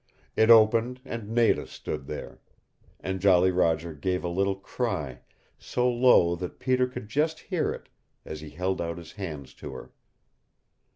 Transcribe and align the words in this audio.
It 0.35 0.49
opened, 0.49 0.99
and 1.05 1.29
Nada 1.29 1.67
stood 1.67 2.07
there. 2.07 2.39
And 3.01 3.21
Jolly 3.21 3.51
Roger 3.51 3.93
gave 3.93 4.23
a 4.23 4.27
little 4.29 4.55
cry, 4.55 5.19
so 5.59 5.87
low 5.87 6.35
that 6.37 6.57
Peter 6.57 6.87
could 6.87 7.07
just 7.07 7.37
hear 7.39 7.71
it, 7.71 7.87
as 8.25 8.41
he 8.41 8.49
held 8.49 8.81
out 8.81 8.97
his 8.97 9.11
hands 9.11 9.53
to 9.53 9.73
her. 9.73 9.91